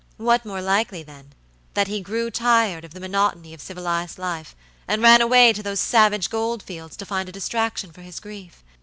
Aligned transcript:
What 0.17 0.45
more 0.47 0.63
likely, 0.63 1.03
then, 1.03 1.25
than 1.75 1.75
that 1.75 1.87
he 1.87 2.01
grew 2.01 2.31
tired 2.31 2.83
of 2.83 2.95
the 2.95 2.99
monotony 2.99 3.53
of 3.53 3.61
civilized 3.61 4.17
life, 4.17 4.55
and 4.87 4.99
ran 5.03 5.21
away 5.21 5.53
to 5.53 5.61
those 5.61 5.79
savage 5.79 6.31
gold 6.31 6.63
fields 6.63 6.97
to 6.97 7.05
find 7.05 7.29
a 7.29 7.31
distraction 7.31 7.91
for 7.91 8.01
his 8.01 8.19
grief? 8.19 8.63